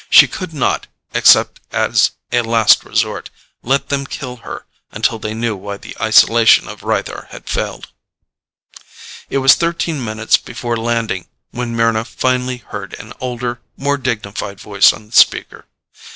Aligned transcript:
She 0.09 0.27
could 0.27 0.51
not 0.51 0.87
except 1.13 1.59
as 1.71 2.13
a 2.31 2.41
last 2.41 2.83
resort 2.83 3.29
let 3.61 3.89
them 3.89 4.07
kill 4.07 4.37
her 4.37 4.65
until 4.91 5.19
they 5.19 5.35
knew 5.35 5.55
why 5.55 5.77
the 5.77 5.95
isolation 6.01 6.67
of 6.67 6.81
Rythar 6.81 7.27
had 7.29 7.47
failed. 7.47 7.91
It 9.29 9.37
was 9.37 9.53
thirteen 9.53 10.03
minutes 10.03 10.37
before 10.37 10.75
landing 10.75 11.27
when 11.51 11.75
Mryna 11.77 12.07
finally 12.07 12.57
heard 12.57 12.95
an 12.95 13.13
older, 13.19 13.61
more 13.77 13.99
dignified 13.99 14.59
voice 14.59 14.91
on 14.91 15.05
the 15.05 15.15
speaker. 15.15 15.67